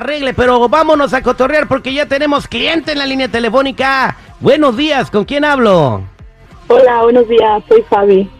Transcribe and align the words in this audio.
arregle, 0.00 0.34
pero 0.34 0.68
vámonos 0.68 1.12
a 1.12 1.22
cotorrear 1.22 1.68
porque 1.68 1.92
ya 1.92 2.06
tenemos 2.06 2.48
cliente 2.48 2.92
en 2.92 2.98
la 2.98 3.06
línea 3.06 3.28
telefónica. 3.28 4.16
Buenos 4.40 4.76
días, 4.76 5.10
¿con 5.10 5.24
quién 5.24 5.44
hablo? 5.44 6.02
Hola, 6.68 7.02
buenos 7.02 7.28
días, 7.28 7.62
soy 7.68 7.82
Fabi. 7.82 8.30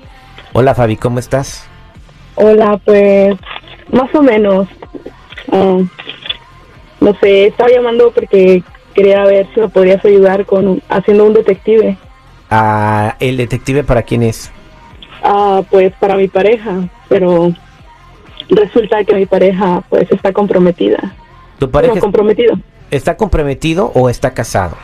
Hola 0.53 0.75
Fabi, 0.75 0.97
¿cómo 0.97 1.19
estás? 1.19 1.69
Hola, 2.35 2.81
pues 2.85 3.37
más 3.93 4.13
o 4.15 4.23
menos. 4.23 4.69
Ah, 5.53 5.79
no 7.01 7.15
sé, 7.21 7.47
estaba 7.49 7.71
llamando 7.71 8.11
porque 8.11 8.63
quería 8.95 9.25
ver 9.25 9.47
si 9.55 9.61
me 9.61 9.69
podrías 9.69 10.05
ayudar 10.05 10.47
con 10.47 10.83
haciendo 10.89 11.27
un 11.27 11.35
detective. 11.35 11.97
Ah, 12.51 13.17
¿El 13.21 13.37
detective 13.37 13.85
para 13.85 14.03
quién 14.03 14.23
es? 14.23 14.51
Ah, 15.23 15.63
pues 15.71 15.93
para 16.01 16.17
mi 16.17 16.29
pareja, 16.29 16.89
pero 17.09 17.53
resulta 18.49 19.05
que 19.05 19.15
mi 19.15 19.27
pareja 19.27 19.83
pues 19.91 20.11
está 20.11 20.33
comprometida. 20.33 21.15
¿Tu 21.61 21.71
pareja 21.71 21.93
No, 21.93 21.99
es- 21.99 22.03
comprometido. 22.03 22.55
está 22.91 23.17
comprometido 23.17 23.93
o 23.95 24.09
está 24.11 24.33
casado? 24.33 24.77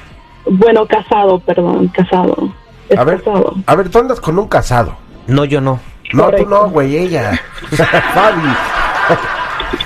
Bueno, 0.49 0.87
casado, 0.87 1.41
perdón, 1.41 1.89
casado. 1.89 2.51
Es 2.89 2.97
A 2.97 3.03
ver, 3.03 3.19
casado. 3.19 3.55
a 3.67 3.75
ver, 3.75 3.89
tú 3.89 3.99
andas 3.99 4.21
con 4.21 4.39
un 4.39 4.47
casado. 4.47 4.95
No, 5.27 5.45
yo 5.45 5.61
no. 5.61 5.81
No, 6.13 6.27
Correcto. 6.27 6.45
tú 6.45 6.51
no, 6.51 6.71
güey, 6.71 6.97
ella. 6.97 7.33
Fabi. 8.15 8.49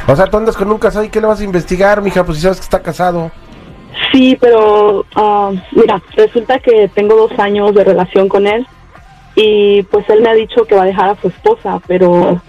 O 0.06 0.14
sea, 0.16 0.26
tú 0.26 0.36
andas 0.36 0.54
con 0.56 0.70
un 0.70 0.76
casado 0.78 1.04
y 1.04 1.08
¿qué 1.08 1.20
le 1.20 1.26
vas 1.28 1.40
a 1.40 1.44
investigar, 1.44 2.02
mija? 2.02 2.24
Pues 2.24 2.36
si 2.36 2.42
sabes 2.42 2.58
que 2.58 2.64
está 2.64 2.82
casado. 2.82 3.30
Sí, 4.12 4.36
pero 4.40 5.06
ah, 5.16 5.50
mira, 5.72 6.02
resulta 6.16 6.58
que 6.58 6.90
tengo 6.94 7.14
dos 7.16 7.38
años 7.38 7.74
de 7.74 7.84
relación 7.84 8.28
con 8.28 8.46
él 8.46 8.66
y 9.36 9.82
pues 9.84 10.08
él 10.10 10.20
me 10.22 10.28
ha 10.28 10.34
dicho 10.34 10.64
que 10.64 10.74
va 10.74 10.82
a 10.82 10.86
dejar 10.86 11.10
a 11.10 11.16
su 11.20 11.28
esposa, 11.28 11.80
pero 11.86 12.40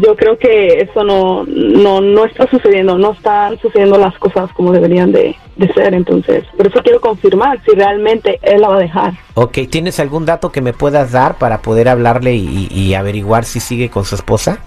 yo 0.00 0.16
creo 0.16 0.38
que 0.38 0.80
eso 0.80 1.04
no, 1.04 1.44
no, 1.46 2.00
no 2.00 2.24
está 2.24 2.48
sucediendo, 2.48 2.96
no 2.98 3.12
están 3.12 3.58
sucediendo 3.58 3.98
las 3.98 4.16
cosas 4.18 4.52
como 4.52 4.72
deberían 4.72 5.12
de, 5.12 5.34
de 5.56 5.72
ser, 5.72 5.94
entonces, 5.94 6.44
por 6.56 6.66
eso 6.66 6.80
quiero 6.82 7.00
confirmar 7.00 7.60
si 7.64 7.72
realmente 7.72 8.38
él 8.42 8.60
la 8.60 8.68
va 8.68 8.76
a 8.76 8.80
dejar. 8.80 9.12
Ok, 9.34 9.58
¿tienes 9.70 10.00
algún 10.00 10.26
dato 10.26 10.50
que 10.50 10.60
me 10.60 10.72
puedas 10.72 11.12
dar 11.12 11.38
para 11.38 11.62
poder 11.62 11.88
hablarle 11.88 12.34
y, 12.34 12.68
y 12.70 12.94
averiguar 12.94 13.44
si 13.44 13.60
sigue 13.60 13.90
con 13.90 14.04
su 14.04 14.14
esposa? 14.14 14.58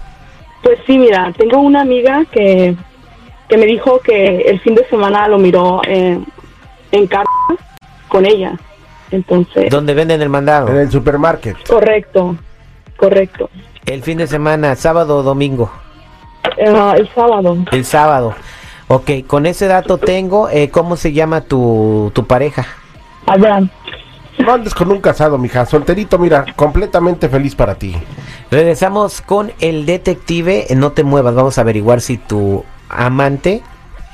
Pues 0.62 0.78
sí, 0.86 0.98
mira, 0.98 1.32
tengo 1.36 1.60
una 1.60 1.82
amiga 1.82 2.24
que, 2.30 2.74
que 3.48 3.56
me 3.56 3.66
dijo 3.66 4.00
que 4.00 4.42
el 4.42 4.60
fin 4.60 4.74
de 4.74 4.86
semana 4.88 5.28
lo 5.28 5.38
miró 5.38 5.80
en, 5.86 6.24
en 6.92 7.06
casa 7.06 7.24
con 8.08 8.24
ella, 8.26 8.56
entonces, 9.10 9.70
¿Dónde 9.70 9.94
venden 9.94 10.22
el 10.22 10.28
mandado? 10.28 10.68
En 10.68 10.76
el 10.76 10.90
supermarket. 10.90 11.56
correcto, 11.66 12.36
correcto. 12.96 13.50
El 13.86 14.02
fin 14.02 14.18
de 14.18 14.26
semana, 14.26 14.74
sábado 14.76 15.18
o 15.18 15.22
domingo. 15.22 15.70
Ah, 16.66 16.94
el 16.96 17.08
sábado. 17.14 17.56
El 17.70 17.84
sábado. 17.84 18.34
Ok, 18.88 19.10
con 19.26 19.46
ese 19.46 19.66
dato 19.66 19.98
tengo, 19.98 20.48
eh, 20.48 20.70
¿cómo 20.70 20.96
se 20.96 21.12
llama 21.12 21.42
tu, 21.42 22.10
tu 22.14 22.26
pareja? 22.26 22.66
Abraham. 23.26 23.70
No 24.38 24.52
andes 24.52 24.74
con 24.74 24.90
un 24.90 25.00
casado, 25.00 25.38
mija. 25.38 25.64
Solterito, 25.64 26.18
mira, 26.18 26.44
completamente 26.56 27.28
feliz 27.28 27.54
para 27.54 27.76
ti. 27.76 27.94
Regresamos 28.50 29.20
con 29.20 29.52
el 29.60 29.86
detective. 29.86 30.66
Eh, 30.68 30.74
No 30.76 30.92
te 30.92 31.04
muevas, 31.04 31.34
vamos 31.34 31.56
a 31.58 31.60
averiguar 31.62 32.00
si 32.00 32.18
tu 32.18 32.64
amante 32.88 33.62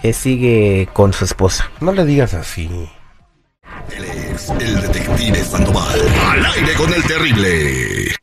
eh, 0.03 0.13
sigue 0.13 0.89
con 0.93 1.13
su 1.13 1.25
esposa. 1.25 1.71
No 1.81 1.93
le 1.93 2.05
digas 2.05 2.35
así. 2.35 2.89
Él 3.97 4.05
es 4.05 4.51
el 4.51 4.81
detective 4.83 5.37
Sandoval. 5.43 6.01
Al 6.31 6.45
aire 6.47 6.75
con 6.75 6.93
el 6.93 7.03
terrible. 7.05 8.15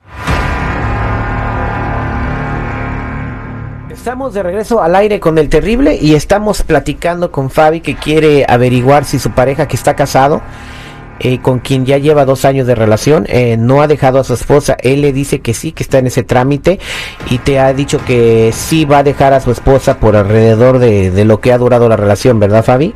Estamos 3.98 4.34
de 4.34 4.42
regreso 4.42 4.82
al 4.82 4.96
aire 4.96 5.20
con 5.20 5.38
el 5.38 5.50
terrible 5.50 5.98
y 6.00 6.14
estamos 6.14 6.62
platicando 6.64 7.30
con 7.30 7.50
Fabi 7.50 7.82
que 7.82 7.96
quiere 7.96 8.46
averiguar 8.48 9.04
si 9.04 9.20
su 9.20 9.32
pareja 9.32 9.68
que 9.68 9.76
está 9.76 9.96
casado, 9.96 10.42
eh, 11.20 11.40
con 11.40 11.60
quien 11.60 11.86
ya 11.86 11.98
lleva 11.98 12.24
dos 12.24 12.46
años 12.46 12.68
de 12.68 12.76
relación, 12.76 13.26
eh, 13.28 13.58
no 13.58 13.82
ha 13.82 13.88
dejado 13.88 14.20
a 14.20 14.24
su 14.24 14.34
esposa. 14.34 14.78
Él 14.80 15.02
le 15.02 15.12
dice 15.12 15.42
que 15.42 15.54
sí, 15.54 15.74
que 15.74 15.84
está 15.84 15.98
en 15.98 16.08
ese 16.08 16.24
trámite 16.24 16.80
y 17.30 17.40
te 17.40 17.60
ha 17.60 17.74
dicho 17.74 18.00
que 18.06 18.52
sí 18.54 18.86
va 18.86 19.00
a 19.00 19.04
dejar 19.04 19.34
a 19.34 19.42
su 19.42 19.52
esposa 19.52 20.00
por 20.00 20.16
alrededor 20.16 20.80
de, 20.80 21.12
de 21.12 21.26
lo 21.26 21.42
que 21.42 21.52
ha 21.52 21.58
durado 21.58 21.90
la 21.90 21.98
relación, 21.98 22.40
¿verdad 22.40 22.64
Fabi? 22.64 22.94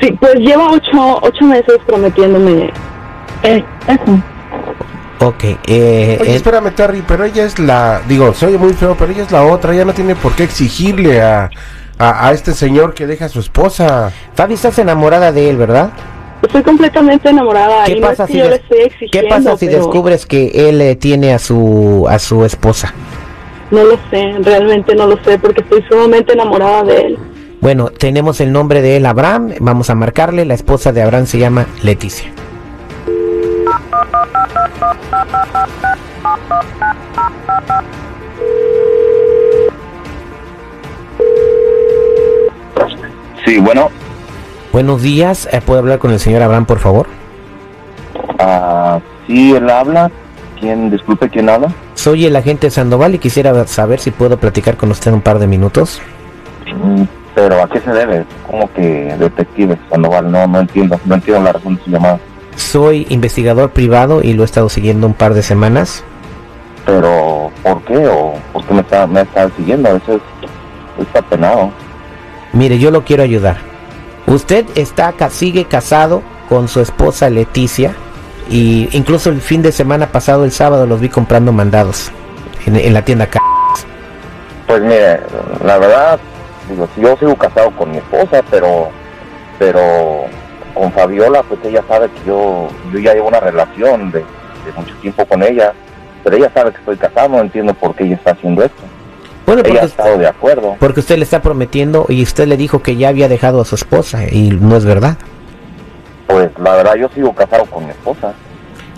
Sí, 0.00 0.12
pues 0.20 0.34
lleva 0.34 0.70
ocho, 0.70 1.18
ocho 1.22 1.44
meses 1.46 1.78
prometiéndome 1.86 2.70
eh, 3.44 3.64
eso. 3.88 4.22
Ok, 5.18 5.44
eh, 5.44 6.18
Oye, 6.20 6.32
eh, 6.32 6.36
espérame, 6.36 6.70
Terry, 6.74 7.02
pero 7.06 7.24
ella 7.24 7.44
es 7.44 7.58
la. 7.58 8.02
Digo, 8.06 8.34
se 8.34 8.46
oye 8.46 8.58
muy 8.58 8.74
feo, 8.74 8.94
pero 8.98 9.12
ella 9.12 9.22
es 9.22 9.32
la 9.32 9.44
otra. 9.44 9.72
Ella 9.72 9.84
no 9.86 9.94
tiene 9.94 10.14
por 10.14 10.32
qué 10.34 10.44
exigirle 10.44 11.22
a, 11.22 11.48
a, 11.98 12.28
a 12.28 12.32
este 12.32 12.52
señor 12.52 12.92
que 12.92 13.06
deja 13.06 13.24
a 13.24 13.28
su 13.30 13.40
esposa. 13.40 14.12
Fabi 14.34 14.54
estás 14.54 14.78
enamorada 14.78 15.32
de 15.32 15.48
él, 15.48 15.56
¿verdad? 15.56 15.90
Estoy 16.42 16.62
completamente 16.62 17.30
enamorada 17.30 17.84
¿Qué 17.86 17.92
y 17.92 18.00
no 18.00 18.08
pasa 18.08 18.26
si 18.26 18.34
yo 18.34 18.44
le 18.44 18.50
des- 18.50 18.60
estoy 18.60 18.78
exigiendo, 18.80 19.10
¿Qué 19.10 19.22
pasa 19.34 19.56
si 19.56 19.66
pero 19.66 19.78
descubres 19.78 20.26
que 20.26 20.68
él 20.68 20.80
eh, 20.82 20.94
tiene 20.94 21.32
a 21.32 21.38
su 21.38 22.06
a 22.10 22.18
su 22.18 22.44
esposa? 22.44 22.92
No 23.70 23.82
lo 23.84 23.98
sé, 24.10 24.32
realmente 24.42 24.94
no 24.94 25.06
lo 25.06 25.16
sé 25.24 25.38
porque 25.38 25.62
estoy 25.62 25.82
sumamente 25.90 26.34
enamorada 26.34 26.84
de 26.84 26.96
él. 26.98 27.18
Bueno, 27.62 27.88
tenemos 27.88 28.40
el 28.42 28.52
nombre 28.52 28.82
de 28.82 28.98
él, 28.98 29.06
Abraham. 29.06 29.54
Vamos 29.60 29.88
a 29.88 29.94
marcarle. 29.94 30.44
La 30.44 30.52
esposa 30.54 30.92
de 30.92 31.02
Abraham 31.02 31.24
se 31.26 31.38
llama 31.38 31.66
Leticia. 31.82 32.30
Sí, 43.44 43.58
bueno, 43.58 43.90
Buenos 44.72 45.02
días. 45.02 45.48
eh, 45.52 45.60
¿Puedo 45.64 45.80
hablar 45.80 45.98
con 45.98 46.10
el 46.12 46.18
señor 46.20 46.42
Abraham, 46.42 46.66
por 46.66 46.78
favor? 46.80 47.06
ah, 48.38 48.98
sí, 49.26 49.54
él 49.54 49.70
habla. 49.70 50.10
¿Quién, 50.60 50.90
disculpe, 50.90 51.28
quién 51.30 51.48
habla? 51.48 51.68
Soy 51.94 52.26
el 52.26 52.36
agente 52.36 52.70
Sandoval 52.70 53.14
y 53.14 53.18
quisiera 53.18 53.66
saber 53.66 54.00
si 54.00 54.10
puedo 54.10 54.36
platicar 54.38 54.76
con 54.76 54.90
usted 54.90 55.12
un 55.12 55.20
par 55.22 55.38
de 55.38 55.46
minutos. 55.46 56.00
Mm, 56.82 57.04
Pero 57.34 57.62
¿a 57.62 57.68
qué 57.68 57.80
se 57.80 57.90
debe? 57.92 58.24
¿Cómo 58.46 58.70
que 58.74 59.14
detective 59.18 59.78
Sandoval? 59.90 60.30
No, 60.30 60.46
no 60.46 60.60
entiendo, 60.60 60.98
no 61.04 61.14
entiendo 61.14 61.42
la 61.42 61.52
razón 61.52 61.76
de 61.76 61.82
su 61.84 61.90
llamada. 61.90 62.18
Soy 62.56 63.06
investigador 63.10 63.70
privado 63.70 64.22
y 64.22 64.32
lo 64.32 64.42
he 64.42 64.44
estado 64.46 64.68
siguiendo 64.68 65.06
un 65.06 65.14
par 65.14 65.34
de 65.34 65.42
semanas. 65.42 66.02
Pero, 66.84 67.50
¿por 67.62 67.82
qué? 67.82 68.06
¿O 68.08 68.34
por 68.52 68.64
qué 68.64 68.74
me 68.74 68.80
está, 68.80 69.06
me 69.06 69.20
está 69.22 69.50
siguiendo? 69.56 69.88
Eso 69.96 70.14
es, 70.14 70.20
está 71.06 71.20
penado. 71.22 71.70
Mire, 72.52 72.78
yo 72.78 72.90
lo 72.90 73.04
quiero 73.04 73.22
ayudar. 73.22 73.58
Usted 74.26 74.64
está 74.74 75.12
sigue 75.30 75.64
casado 75.66 76.22
con 76.48 76.68
su 76.68 76.80
esposa 76.80 77.28
Leticia 77.28 77.94
y 78.48 78.88
incluso 78.92 79.30
el 79.30 79.40
fin 79.40 79.62
de 79.62 79.72
semana 79.72 80.06
pasado, 80.12 80.44
el 80.44 80.52
sábado, 80.52 80.86
los 80.86 81.00
vi 81.00 81.08
comprando 81.08 81.52
mandados 81.52 82.10
en, 82.66 82.76
en 82.76 82.94
la 82.94 83.04
tienda. 83.04 83.26
Ca- 83.26 83.40
Pues 84.66 84.80
mire, 84.80 85.20
la 85.64 85.78
verdad, 85.78 86.18
digo, 86.70 86.88
yo 86.96 87.16
sigo 87.18 87.36
casado 87.36 87.70
con 87.72 87.90
mi 87.90 87.98
esposa, 87.98 88.42
pero, 88.50 88.88
pero 89.58 90.24
con 90.76 90.92
Fabiola, 90.92 91.42
pues 91.42 91.58
ella 91.64 91.82
sabe 91.88 92.08
que 92.10 92.28
yo, 92.28 92.68
yo 92.92 92.98
ya 92.98 93.14
llevo 93.14 93.28
una 93.28 93.40
relación 93.40 94.10
de, 94.12 94.18
de 94.20 94.72
mucho 94.76 94.94
tiempo 95.00 95.24
con 95.24 95.42
ella, 95.42 95.72
pero 96.22 96.36
ella 96.36 96.50
sabe 96.52 96.70
que 96.72 96.78
estoy 96.78 96.96
casado, 96.96 97.30
no 97.30 97.40
entiendo 97.40 97.72
por 97.74 97.94
qué 97.94 98.04
ella 98.04 98.16
está 98.16 98.32
haciendo 98.32 98.62
esto. 98.62 98.82
Bueno, 99.46 99.62
Ella 99.64 99.82
ha 99.82 99.84
estado 99.86 100.18
de 100.18 100.26
acuerdo. 100.26 100.76
porque 100.80 101.00
usted 101.00 101.16
le 101.18 101.22
está 101.24 101.40
prometiendo 101.40 102.06
y 102.08 102.22
usted 102.22 102.46
le 102.48 102.56
dijo 102.56 102.82
que 102.82 102.96
ya 102.96 103.08
había 103.10 103.28
dejado 103.28 103.60
a 103.60 103.64
su 103.64 103.76
esposa 103.76 104.24
y 104.30 104.50
no 104.50 104.76
es 104.76 104.84
verdad. 104.84 105.16
Pues 106.26 106.50
la 106.58 106.74
verdad, 106.74 106.96
yo 106.96 107.08
sigo 107.14 107.32
casado 107.32 107.64
con 107.66 107.84
mi 107.84 107.90
esposa. 107.90 108.34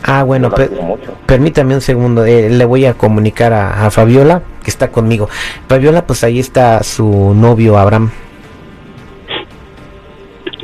Ah, 0.05 0.23
bueno, 0.23 0.47
yo 0.49 0.51
la 0.53 0.57
pe- 0.57 0.69
quiero 0.69 0.83
mucho. 0.85 1.13
permítame 1.27 1.75
un 1.75 1.81
segundo, 1.83 2.25
eh, 2.25 2.49
le 2.49 2.65
voy 2.65 2.87
a 2.87 2.95
comunicar 2.95 3.53
a, 3.53 3.85
a 3.87 3.91
Fabiola 3.91 4.41
que 4.65 4.71
está 4.71 4.91
conmigo. 4.91 5.29
Fabiola, 5.69 6.07
pues 6.07 6.25
ahí 6.25 6.39
está 6.41 6.83
su 6.83 7.35
novio 7.35 7.77
Abraham. 7.79 8.11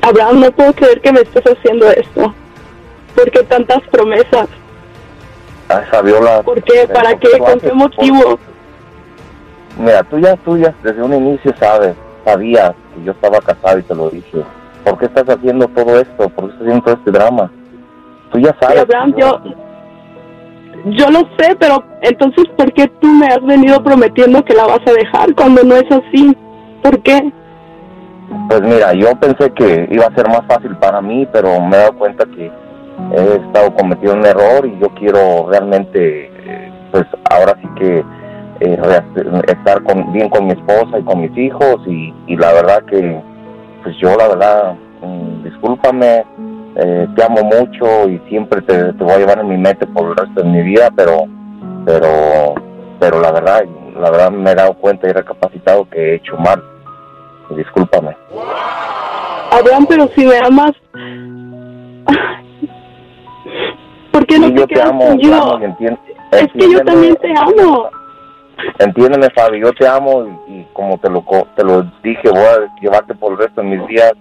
Abraham, 0.05 0.41
no 0.41 0.51
puedo 0.53 0.73
creer 0.75 1.01
que 1.01 1.13
me 1.13 1.21
estés 1.21 1.45
haciendo 1.45 1.89
esto. 1.91 2.35
¿Por 3.15 3.31
qué 3.31 3.43
tantas 3.45 3.81
promesas? 3.91 4.49
Ay, 5.69 5.83
Fabiola. 5.91 6.43
¿Por 6.43 6.63
qué? 6.63 6.87
¿Para 6.93 7.11
¿por 7.11 7.21
qué? 7.21 7.39
¿Con 7.39 7.61
qué 7.61 7.73
motivo? 7.73 8.39
Mira, 9.79 10.03
tú 10.05 10.19
ya, 10.19 10.37
tú 10.37 10.59
ya 10.59 10.75
desde 10.83 11.03
un 11.03 11.15
inicio 11.15 11.55
sabes, 11.59 11.95
sabías 12.25 12.73
que 12.95 13.05
yo 13.05 13.13
estaba 13.13 13.41
casado 13.41 13.79
y 13.79 13.83
te 13.83 13.95
lo 13.95 14.11
dije. 14.11 14.45
¿Por 14.85 14.99
qué 14.99 15.07
estás 15.07 15.27
haciendo 15.27 15.67
todo 15.69 15.99
esto? 15.99 16.29
¿Por 16.29 16.49
qué 16.49 16.53
estás 16.53 16.61
haciendo 16.61 16.85
todo 16.85 16.95
este 16.97 17.11
drama? 17.11 17.51
Tú 18.31 18.39
ya 18.39 18.55
sabes. 18.61 18.81
Abraham, 18.81 19.15
yo, 19.17 19.41
yo 20.85 21.11
lo 21.11 21.21
sé, 21.39 21.57
pero 21.59 21.83
entonces, 22.03 22.45
¿por 22.59 22.71
qué 22.75 22.89
tú 23.01 23.09
me 23.09 23.27
has 23.29 23.43
venido 23.43 23.83
prometiendo 23.83 24.45
que 24.45 24.53
la 24.53 24.67
vas 24.67 24.81
a 24.87 24.93
dejar 24.93 25.35
cuando 25.35 25.63
no 25.63 25.77
es 25.77 25.91
así? 25.91 26.37
¿Por 26.83 27.01
qué? 27.01 27.33
Pues 28.49 28.63
mira, 28.63 28.93
yo 28.93 29.15
pensé 29.19 29.51
que 29.53 29.89
iba 29.91 30.07
a 30.07 30.15
ser 30.15 30.29
más 30.29 30.43
fácil 30.47 30.77
para 30.77 31.01
mí, 31.01 31.27
pero 31.33 31.61
me 31.61 31.77
he 31.77 31.81
dado 31.81 31.99
cuenta 31.99 32.25
que 32.27 32.51
he 33.13 33.37
estado 33.37 33.75
cometiendo 33.75 34.19
un 34.19 34.27
error 34.27 34.67
y 34.67 34.79
yo 34.79 34.89
quiero 34.95 35.49
realmente, 35.51 36.27
eh, 36.27 36.73
pues 36.91 37.05
ahora 37.31 37.57
sí 37.61 37.69
que 37.77 38.05
eh, 38.61 38.79
estar 39.49 39.83
con, 39.83 40.13
bien 40.13 40.29
con 40.29 40.47
mi 40.47 40.53
esposa 40.53 40.99
y 40.99 41.03
con 41.03 41.21
mis 41.21 41.37
hijos 41.37 41.81
y, 41.87 42.13
la 42.37 42.53
verdad 42.53 42.85
que 42.85 43.21
pues 43.83 43.97
yo 43.99 44.17
la 44.17 44.29
verdad 44.29 44.75
mm, 45.03 45.45
discúlpame 45.45 46.25
eh, 46.77 47.09
te 47.15 47.25
amo 47.25 47.43
mucho 47.43 48.09
y 48.09 48.19
siempre 48.29 48.63
te, 48.63 48.93
voy 48.93 49.13
a 49.13 49.19
llevar 49.19 49.41
en 49.41 49.49
mi 49.49 49.57
mente 49.57 49.87
por 49.87 50.09
el 50.09 50.17
resto 50.17 50.43
de 50.43 50.49
mi 50.49 50.63
vida 50.63 50.91
pero 50.97 51.27
pero 51.85 52.55
pero 52.99 53.21
la 53.21 53.33
verdad 53.33 53.65
la 54.01 54.11
verdad 54.11 54.31
me 54.31 54.53
he 54.53 54.55
dado 54.55 54.75
cuenta 54.75 55.09
y 55.09 55.13
recapacitado 55.13 55.89
que 55.91 55.99
he 55.99 56.15
hecho 56.17 56.37
mal 56.37 56.63
discúlpame 57.51 58.17
Abraham, 59.51 59.87
pero 59.89 60.09
si 60.17 60.25
me 60.27 60.37
amas, 60.39 60.73
¿por 64.13 64.27
qué 64.27 64.39
no 64.39 64.47
Sí, 64.49 64.53
te 64.55 64.61
yo 64.61 64.67
te 64.67 64.75
quedas 64.75 64.91
amo, 64.91 65.01
te 65.05 65.09
conmigo? 65.11 65.35
amo 65.35 65.59
y 65.61 65.65
entien- 65.65 65.99
Es 66.33 66.53
que 66.53 66.73
yo 66.73 66.81
también 66.85 67.17
te 67.17 67.33
amo. 67.37 67.89
Entiéndeme, 68.79 69.29
Fabi, 69.31 69.61
yo 69.61 69.73
te 69.73 69.87
amo 69.87 70.25
y, 70.49 70.53
y 70.61 70.67
como 70.73 70.97
te 70.99 71.11
lo, 71.11 71.25
te 71.57 71.65
lo 71.65 71.83
dije, 72.03 72.29
voy 72.31 72.39
a 72.41 72.81
llevarte 72.81 73.15
por 73.15 73.33
el 73.33 73.39
resto 73.39 73.61
de 73.61 73.67
mis 73.69 73.87
días 73.89 74.13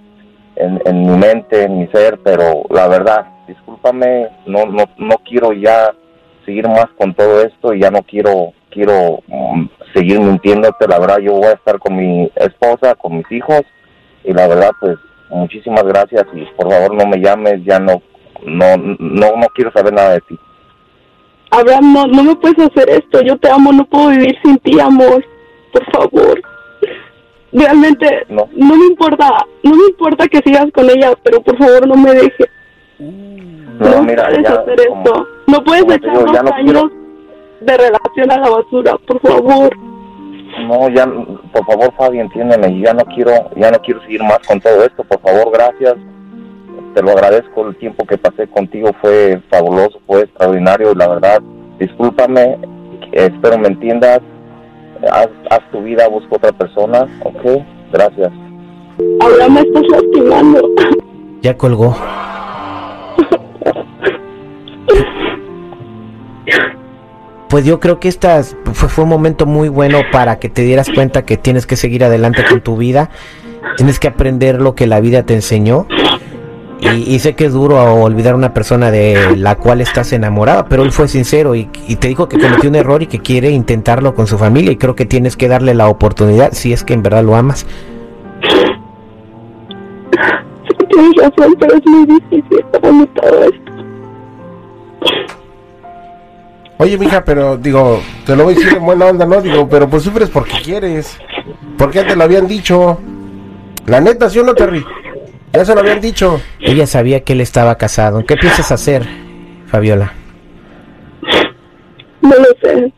en, 0.55 0.81
en 0.85 1.01
mi 1.01 1.17
mente, 1.17 1.63
en 1.63 1.79
mi 1.79 1.87
ser, 1.87 2.19
pero 2.23 2.63
la 2.69 2.87
verdad, 2.87 3.25
discúlpame, 3.47 4.27
no, 4.45 4.65
no, 4.65 4.83
no 4.97 5.15
quiero 5.25 5.53
ya 5.53 5.93
seguir 6.45 6.67
más 6.67 6.87
con 6.97 7.13
todo 7.13 7.41
esto 7.41 7.73
y 7.73 7.81
ya 7.81 7.89
no 7.91 8.01
quiero, 8.03 8.53
quiero 8.69 9.19
mm, 9.27 9.65
seguir 9.93 10.19
mintiéndote, 10.19 10.87
la 10.87 10.99
verdad, 10.99 11.19
yo 11.19 11.33
voy 11.33 11.45
a 11.45 11.51
estar 11.53 11.77
con 11.79 11.95
mi 11.95 12.31
esposa, 12.35 12.95
con 12.95 13.17
mis 13.17 13.31
hijos 13.31 13.61
y 14.23 14.33
la 14.33 14.47
verdad, 14.47 14.71
pues, 14.79 14.97
muchísimas 15.29 15.83
gracias 15.83 16.25
y 16.33 16.43
por 16.55 16.71
favor 16.71 16.93
no 16.95 17.05
me 17.07 17.17
llames, 17.17 17.63
ya 17.65 17.79
no, 17.79 18.01
no, 18.45 18.77
no, 18.77 19.35
no 19.37 19.47
quiero 19.55 19.71
saber 19.71 19.93
nada 19.93 20.11
de 20.13 20.21
ti. 20.21 20.37
Abraham, 21.51 21.93
no, 21.93 22.07
no 22.07 22.23
me 22.23 22.35
puedes 22.35 22.57
hacer 22.57 22.89
esto. 22.89 23.21
Yo 23.21 23.37
te 23.37 23.47
amo, 23.51 23.71
no 23.71 23.85
puedo 23.85 24.09
vivir 24.09 24.35
sin 24.43 24.57
ti, 24.57 24.79
amor. 24.79 25.23
Por 25.71 25.85
favor. 25.91 26.41
Realmente, 27.51 28.25
No. 28.29 28.49
no. 28.55 28.75
me 28.75 28.85
importa, 28.87 29.29
no 29.61 29.71
me 29.75 29.83
importa 29.89 30.27
que 30.27 30.39
sigas 30.39 30.65
con 30.73 30.89
ella, 30.89 31.13
pero 31.23 31.41
por 31.41 31.55
favor 31.57 31.87
no 31.87 31.95
me 31.95 32.11
dejes. 32.11 32.47
No, 32.99 34.01
mira, 34.03 34.25
puedes 34.29 34.43
ya, 34.43 34.53
hacer 34.55 34.87
como- 34.87 35.03
esto. 35.03 35.27
No 35.47 35.63
puedes 35.63 35.83
echar 35.83 35.99
digo, 36.11 36.21
dos 36.23 36.31
ya 36.33 36.41
no 36.43 36.53
años 36.55 36.71
quiero- 36.71 37.02
de 37.65 37.77
relación 37.77 38.31
a 38.31 38.37
la 38.37 38.49
basura, 38.49 38.97
por 39.07 39.19
favor. 39.21 39.77
No, 40.67 40.89
ya, 40.89 41.05
por 41.51 41.65
favor, 41.65 41.93
Fabi, 41.97 42.19
entiéndeme, 42.19 42.79
ya 42.79 42.93
no 42.93 43.03
quiero, 43.05 43.31
ya 43.55 43.71
no 43.71 43.79
quiero 43.79 44.01
seguir 44.01 44.21
más 44.23 44.39
con 44.47 44.59
todo 44.59 44.83
esto, 44.83 45.03
por 45.03 45.19
favor, 45.21 45.51
gracias. 45.51 45.95
Te 46.93 47.01
lo 47.01 47.11
agradezco, 47.11 47.67
el 47.67 47.75
tiempo 47.77 48.05
que 48.05 48.17
pasé 48.17 48.47
contigo 48.47 48.91
fue 49.01 49.41
fabuloso, 49.49 49.99
fue 50.05 50.21
extraordinario, 50.21 50.91
y 50.91 50.95
la 50.95 51.07
verdad, 51.07 51.41
discúlpame, 51.79 52.59
espero 53.11 53.57
me 53.57 53.69
entiendas, 53.69 54.19
haz, 55.11 55.29
haz 55.49 55.71
tu 55.71 55.81
vida, 55.81 56.07
busca 56.07 56.35
otra 56.35 56.51
persona, 56.51 57.07
¿ok? 57.23 57.63
Gracias. 57.91 58.31
Abraham, 59.21 59.53
me 59.53 59.61
estás 59.61 59.83
lastimando. 59.89 60.69
Ya 61.41 61.57
colgó. 61.57 61.95
Pues 67.53 67.65
yo 67.65 67.79
creo 67.79 67.99
que 67.99 68.07
esta 68.07 68.41
fue, 68.41 69.03
un 69.03 69.11
momento 69.11 69.45
muy 69.45 69.69
bueno 69.69 69.99
para 70.11 70.39
que 70.39 70.49
te 70.49 70.63
dieras 70.63 70.89
cuenta 70.89 71.23
que 71.23 71.37
tienes 71.37 71.67
que 71.67 71.75
seguir 71.75 72.03
adelante 72.03 72.43
con 72.49 72.61
tu 72.61 72.77
vida, 72.77 73.11
tienes 73.77 73.99
que 73.99 74.07
aprender 74.07 74.59
lo 74.59 74.73
que 74.73 74.87
la 74.87 74.99
vida 74.99 75.21
te 75.21 75.35
enseñó. 75.35 75.85
Y, 76.81 77.19
sé 77.19 77.35
que 77.35 77.45
es 77.45 77.53
duro 77.53 77.77
olvidar 78.01 78.33
a 78.33 78.37
una 78.37 78.55
persona 78.55 78.89
de 78.89 79.37
la 79.37 79.53
cual 79.53 79.81
estás 79.81 80.13
enamorada, 80.13 80.65
pero 80.65 80.81
él 80.81 80.91
fue 80.91 81.07
sincero 81.07 81.53
y, 81.53 81.65
te 81.65 82.07
dijo 82.07 82.27
que 82.27 82.39
cometió 82.39 82.71
un 82.71 82.75
error 82.75 83.03
y 83.03 83.05
que 83.05 83.19
quiere 83.19 83.51
intentarlo 83.51 84.15
con 84.15 84.25
su 84.25 84.39
familia 84.39 84.71
y 84.71 84.77
creo 84.77 84.95
que 84.95 85.05
tienes 85.05 85.37
que 85.37 85.47
darle 85.47 85.75
la 85.75 85.89
oportunidad 85.89 86.53
si 86.53 86.73
es 86.73 86.83
que 86.83 86.95
en 86.95 87.03
verdad 87.03 87.23
lo 87.23 87.35
amas. 87.35 87.67
Sí, 90.89 91.11
pero 91.35 91.75
es 91.75 91.85
muy 91.85 92.05
difícil. 92.07 92.65
Oye, 96.83 96.97
mija, 96.97 97.23
pero 97.23 97.55
digo, 97.55 98.01
te 98.25 98.35
lo 98.35 98.43
voy 98.43 98.55
a 98.55 98.57
decir 98.57 98.73
en 98.75 98.85
buena 98.85 99.05
onda, 99.05 99.25
¿no? 99.25 99.39
Digo, 99.39 99.69
pero 99.69 99.89
pues 99.89 100.03
sufres 100.03 100.29
porque 100.29 100.59
quieres. 100.61 101.17
Porque 101.77 101.99
ya 101.99 102.07
te 102.07 102.15
lo 102.17 102.25
habían 102.25 102.45
dicho. 102.45 102.99
La 103.85 104.01
neta, 104.01 104.29
¿sí 104.29 104.39
o 104.39 104.43
no, 104.43 104.53
Terry? 104.53 104.85
Ya 105.53 105.63
se 105.63 105.73
lo 105.73 105.79
habían 105.79 106.01
dicho. 106.01 106.41
Ella 106.59 106.85
sabía 106.85 107.23
que 107.23 107.33
él 107.33 107.41
estaba 107.41 107.75
casado. 107.77 108.25
¿Qué 108.25 108.35
piensas 108.35 108.69
hacer, 108.69 109.07
Fabiola? 109.67 110.11
No 112.21 112.35
lo 112.35 112.49
sé. 112.61 112.91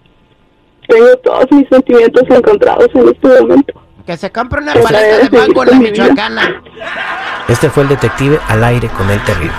Tengo 0.88 1.18
todos 1.24 1.46
mis 1.52 1.68
sentimientos 1.70 2.24
encontrados 2.28 2.90
en 2.96 3.10
este 3.10 3.42
momento. 3.42 3.82
Que 4.08 4.18
se 4.18 4.32
compre 4.32 4.62
una 4.62 4.74
paleta 4.74 5.30
de 5.30 5.38
mango 5.38 5.64
en 5.64 5.70
la 5.70 5.80
michoacana. 5.80 6.62
Este 7.48 7.70
fue 7.70 7.84
el 7.84 7.90
detective 7.90 8.40
al 8.48 8.64
aire 8.64 8.88
con 8.90 9.08
el 9.12 9.20
terrible. 9.26 9.54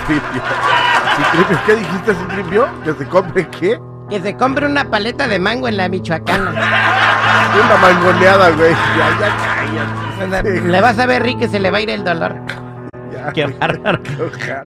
¿Qué 1.65 1.75
dijiste, 1.75 2.13
Citripio? 2.13 2.67
¿Que 2.83 2.93
se 2.93 3.05
compre 3.07 3.47
qué? 3.59 3.79
Que 4.09 4.21
se 4.21 4.35
compre 4.35 4.65
una 4.65 4.89
paleta 4.89 5.27
de 5.27 5.37
mango 5.39 5.67
en 5.67 5.77
la 5.77 5.89
michoacana. 5.89 6.51
Una 7.65 7.77
mangoneada, 7.77 8.49
güey. 8.51 8.71
Ya, 8.71 9.19
ya, 9.19 10.17
cállate. 10.19 10.61
Le 10.61 10.81
vas 10.81 10.99
a 10.99 11.05
ver, 11.05 11.23
Rick, 11.23 11.39
que 11.39 11.47
se 11.47 11.59
le 11.59 11.71
va 11.71 11.79
a 11.79 11.81
ir 11.81 11.89
el 11.89 12.03
dolor. 12.03 12.35
Ya. 13.11 13.31
Qué 13.33 13.45
bárbaro. 13.47 13.99